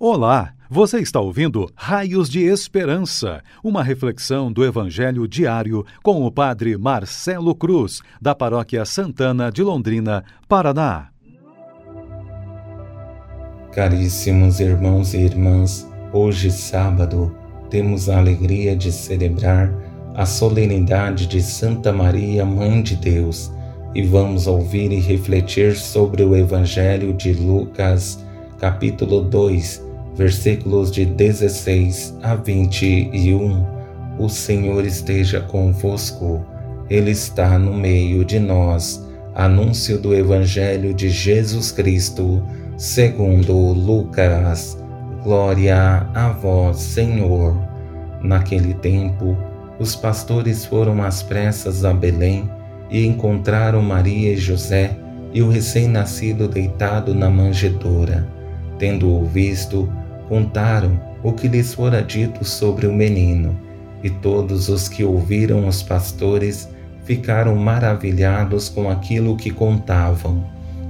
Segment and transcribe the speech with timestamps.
[0.00, 6.78] Olá, você está ouvindo Raios de Esperança, uma reflexão do Evangelho diário com o Padre
[6.78, 11.08] Marcelo Cruz, da Paróquia Santana de Londrina, Paraná.
[13.72, 17.34] Caríssimos irmãos e irmãs, hoje, sábado,
[17.68, 19.74] temos a alegria de celebrar
[20.14, 23.50] a solenidade de Santa Maria, Mãe de Deus,
[23.92, 28.24] e vamos ouvir e refletir sobre o Evangelho de Lucas,
[28.60, 29.87] capítulo 2
[30.18, 33.64] versículos de 16 a 21.
[34.18, 36.44] O Senhor esteja convosco,
[36.90, 39.06] Ele está no meio de nós.
[39.32, 42.42] Anúncio do Evangelho de Jesus Cristo,
[42.76, 44.76] segundo Lucas.
[45.22, 47.56] Glória a vós, Senhor.
[48.20, 49.38] Naquele tempo,
[49.78, 52.50] os pastores foram às pressas a Belém
[52.90, 54.96] e encontraram Maria e José
[55.32, 58.26] e o recém-nascido deitado na manjedoura.
[58.80, 59.88] Tendo-o visto,
[60.28, 63.58] contaram o que lhes fora dito sobre o menino,
[64.02, 66.68] e todos os que ouviram os pastores
[67.04, 70.44] ficaram maravilhados com aquilo que contavam.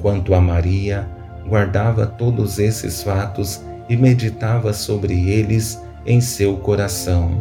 [0.00, 1.08] Quanto a Maria,
[1.48, 7.40] guardava todos esses fatos e meditava sobre eles em seu coração.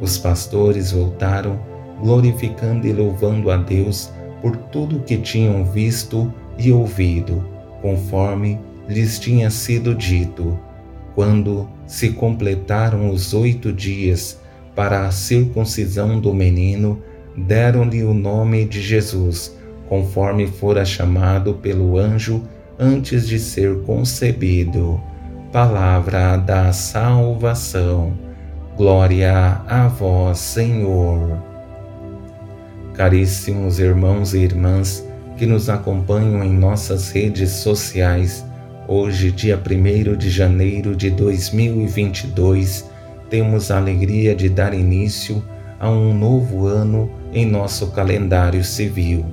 [0.00, 1.58] Os pastores voltaram,
[2.00, 7.44] glorificando e louvando a Deus por tudo que tinham visto e ouvido,
[7.80, 10.58] conforme lhes tinha sido dito.
[11.14, 14.40] Quando se completaram os oito dias
[14.74, 17.02] para a circuncisão do menino,
[17.36, 19.56] deram-lhe o nome de Jesus,
[19.88, 22.42] conforme fora chamado pelo anjo
[22.78, 25.00] antes de ser concebido.
[25.52, 28.14] Palavra da salvação.
[28.76, 31.38] Glória a vós, Senhor.
[32.94, 38.44] Caríssimos irmãos e irmãs que nos acompanham em nossas redes sociais,
[38.88, 42.90] Hoje, dia 1 de janeiro de 2022,
[43.30, 45.40] temos a alegria de dar início
[45.78, 49.24] a um novo ano em nosso calendário civil.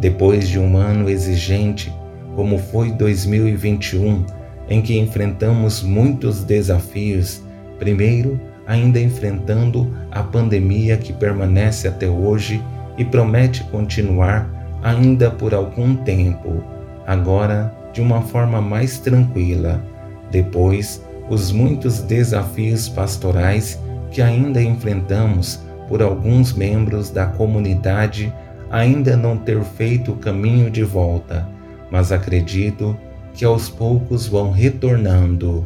[0.00, 1.94] Depois de um ano exigente,
[2.34, 4.26] como foi 2021,
[4.68, 7.40] em que enfrentamos muitos desafios,
[7.78, 12.60] primeiro, ainda enfrentando a pandemia que permanece até hoje
[12.98, 14.50] e promete continuar
[14.82, 16.64] ainda por algum tempo.
[17.06, 19.82] Agora, de uma forma mais tranquila.
[20.30, 23.78] Depois, os muitos desafios pastorais
[24.10, 28.32] que ainda enfrentamos por alguns membros da comunidade
[28.70, 31.48] ainda não ter feito o caminho de volta,
[31.90, 32.96] mas acredito
[33.32, 35.64] que aos poucos vão retornando.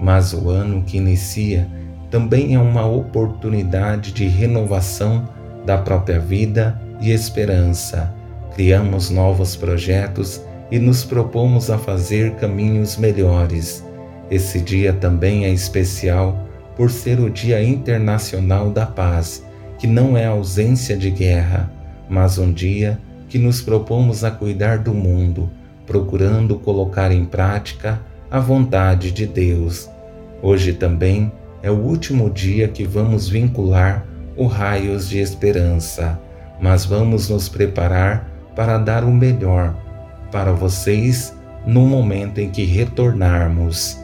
[0.00, 1.68] Mas o ano que inicia
[2.10, 5.28] também é uma oportunidade de renovação
[5.64, 8.12] da própria vida e esperança.
[8.54, 13.84] Criamos novos projetos e nos propomos a fazer caminhos melhores.
[14.30, 19.44] Esse dia também é especial por ser o Dia Internacional da Paz,
[19.78, 21.70] que não é ausência de guerra,
[22.08, 25.50] mas um dia que nos propomos a cuidar do mundo,
[25.86, 28.00] procurando colocar em prática
[28.30, 29.90] a vontade de Deus.
[30.40, 31.30] Hoje também
[31.62, 34.06] é o último dia que vamos vincular
[34.38, 36.18] o raios de esperança,
[36.58, 39.81] mas vamos nos preparar para dar o melhor
[40.32, 43.96] para vocês no momento em que retornarmos.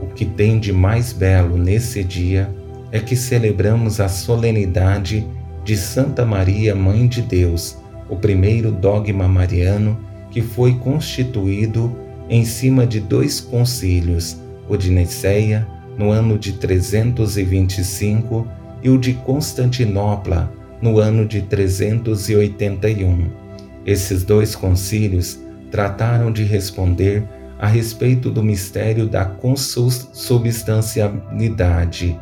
[0.00, 2.50] O que tem de mais belo nesse dia
[2.90, 5.24] é que celebramos a solenidade
[5.64, 7.76] de Santa Maria, Mãe de Deus,
[8.08, 9.96] o primeiro dogma mariano
[10.30, 11.96] que foi constituído
[12.28, 14.36] em cima de dois concílios,
[14.68, 18.48] o de Niceia, no ano de 325,
[18.82, 23.30] e o de Constantinopla, no ano de 381.
[23.84, 25.38] Esses dois concílios
[25.72, 27.24] trataram de responder
[27.58, 32.20] a respeito do mistério da consubstancialidade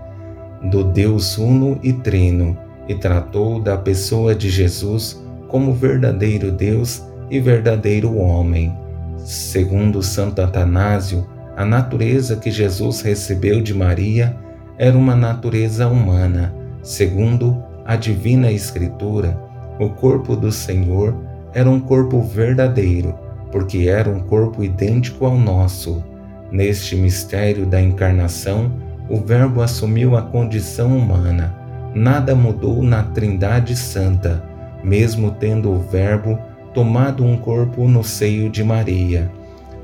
[0.71, 2.57] do Deus Uno e Trino
[2.87, 8.73] e tratou da pessoa de Jesus como verdadeiro Deus e verdadeiro homem.
[9.19, 14.37] Segundo Santo Atanásio, a natureza que Jesus recebeu de Maria
[14.79, 16.55] era uma natureza humana.
[16.83, 19.37] Segundo a Divina Escritura,
[19.79, 21.15] o corpo do Senhor
[21.53, 26.03] era um corpo verdadeiro porque era um corpo idêntico ao nosso.
[26.51, 28.73] Neste mistério da encarnação,
[29.09, 31.55] o Verbo assumiu a condição humana.
[31.95, 34.43] Nada mudou na Trindade Santa,
[34.83, 36.39] mesmo tendo o Verbo
[36.73, 39.31] tomado um corpo no seio de Maria.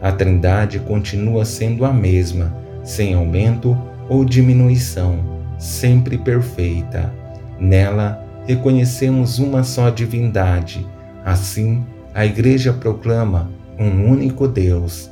[0.00, 2.54] A Trindade continua sendo a mesma,
[2.84, 3.76] sem aumento
[4.08, 5.18] ou diminuição,
[5.58, 7.12] sempre perfeita.
[7.58, 10.86] Nela reconhecemos uma só divindade.
[11.24, 11.84] Assim,
[12.14, 15.11] a Igreja proclama um único Deus.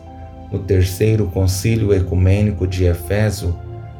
[0.52, 3.58] no terceiro concílio ecumênico de Efeso,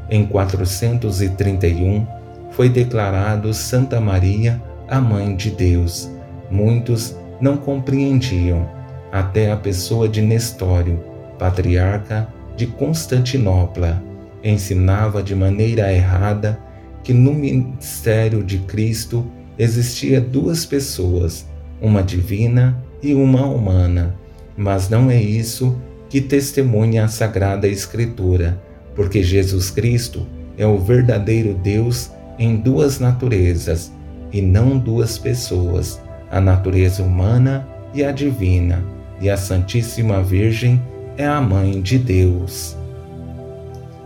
[0.09, 2.07] em 431,
[2.51, 6.09] foi declarado Santa Maria a Mãe de Deus.
[6.49, 8.69] Muitos não compreendiam,
[9.11, 11.03] até a pessoa de Nestório,
[11.39, 14.01] patriarca de Constantinopla,
[14.43, 16.59] ensinava de maneira errada
[17.03, 19.27] que no ministério de Cristo
[19.59, 21.47] existia duas pessoas,
[21.81, 24.15] uma divina e uma humana.
[24.57, 25.77] Mas não é isso
[26.09, 28.61] que testemunha a Sagrada Escritura,
[28.95, 33.93] porque Jesus Cristo é o verdadeiro Deus em duas naturezas
[34.33, 38.85] e não duas pessoas, a natureza humana e a divina,
[39.21, 40.81] e a Santíssima Virgem
[41.17, 42.77] é a Mãe de Deus.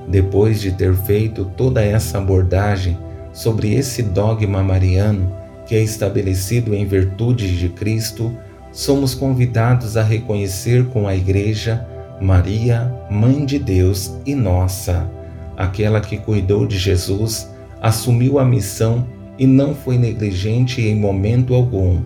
[0.06, 2.98] Depois de ter feito toda essa abordagem
[3.32, 5.34] sobre esse dogma mariano
[5.66, 8.34] que é estabelecido em virtude de Cristo,
[8.73, 11.87] somos convidados a reconhecer com a Igreja
[12.20, 15.09] Maria, Mãe de Deus e nossa,
[15.56, 17.49] aquela que cuidou de Jesus,
[17.81, 19.06] assumiu a missão
[19.38, 22.00] e não foi negligente em momento algum.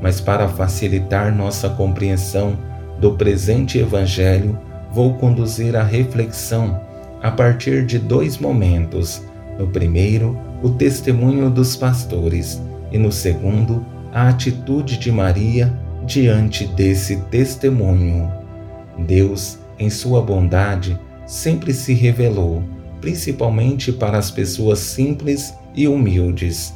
[0.00, 2.58] Mas para facilitar nossa compreensão
[3.00, 4.58] do presente Evangelho,
[4.92, 6.80] vou conduzir a reflexão
[7.22, 9.22] a partir de dois momentos.
[9.58, 12.60] No primeiro, o testemunho dos pastores,
[12.90, 15.72] e no segundo, a atitude de Maria
[16.04, 18.30] diante desse testemunho.
[18.98, 22.62] Deus, em sua bondade, sempre se revelou,
[23.00, 26.72] principalmente para as pessoas simples e humildes.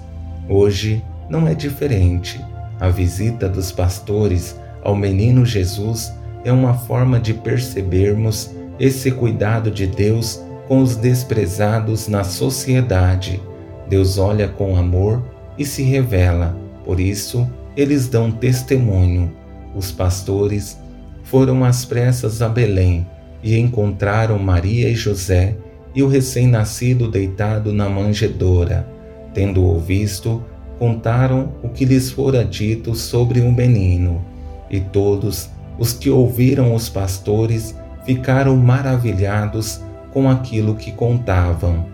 [0.49, 2.41] Hoje não é diferente.
[2.81, 6.13] A visita dos pastores ao menino Jesus
[6.45, 13.43] é uma forma de percebermos esse cuidado de Deus com os desprezados na sociedade.
[13.89, 15.23] Deus olha com amor
[15.57, 16.57] e se revela,
[16.89, 17.47] por isso
[17.77, 19.31] eles dão testemunho.
[19.77, 20.79] Os pastores
[21.23, 23.07] foram às pressas a Belém
[23.43, 25.55] e encontraram Maria e José
[25.95, 28.89] e o recém-nascido deitado na manjedoura.
[29.35, 30.43] Tendo-o visto,
[30.79, 34.25] contaram o que lhes fora dito sobre o menino.
[34.71, 37.75] E todos os que ouviram os pastores
[38.07, 41.85] ficaram maravilhados com aquilo que contavam.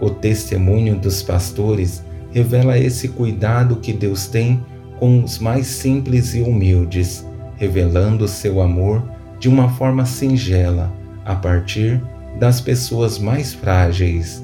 [0.00, 4.64] O testemunho dos pastores revela esse cuidado que Deus tem
[4.98, 7.24] com os mais simples e humildes
[7.60, 9.02] revelando seu amor
[9.38, 10.90] de uma forma singela
[11.26, 12.02] a partir
[12.38, 14.42] das pessoas mais frágeis.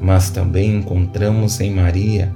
[0.00, 2.32] Mas também encontramos em Maria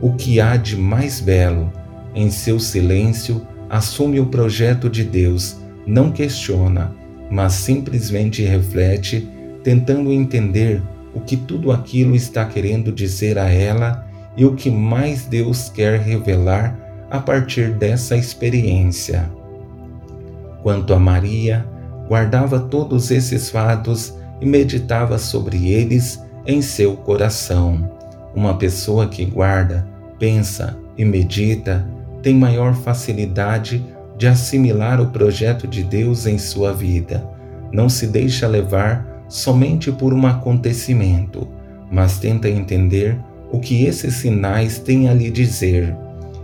[0.00, 1.72] o que há de mais belo.
[2.14, 6.94] Em seu silêncio, assume o projeto de Deus, não questiona,
[7.28, 9.28] mas simplesmente reflete,
[9.64, 10.80] tentando entender
[11.12, 14.03] o que tudo aquilo está querendo dizer a ela
[14.36, 16.76] e o que mais Deus quer revelar
[17.10, 19.30] a partir dessa experiência.
[20.62, 21.66] Quanto a Maria,
[22.08, 27.90] guardava todos esses fatos e meditava sobre eles em seu coração.
[28.34, 29.86] Uma pessoa que guarda,
[30.18, 31.86] pensa e medita
[32.22, 33.84] tem maior facilidade
[34.16, 37.28] de assimilar o projeto de Deus em sua vida.
[37.70, 41.46] Não se deixa levar somente por um acontecimento,
[41.90, 43.18] mas tenta entender
[43.54, 45.96] o que esses sinais têm a lhe dizer.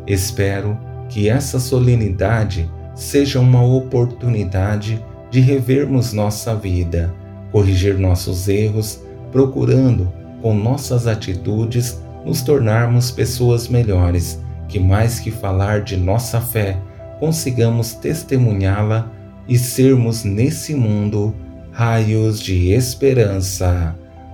[0.07, 0.79] Espero
[1.09, 7.13] que essa solenidade seja uma oportunidade de revermos nossa vida,
[7.51, 9.01] corrigir nossos erros,
[9.33, 16.79] procurando, com nossas atitudes, nos tornarmos pessoas melhores, que mais que falar de nossa fé,
[17.19, 19.11] consigamos testemunhá-la
[19.49, 21.35] e sermos nesse mundo
[21.73, 23.97] raios de esperança.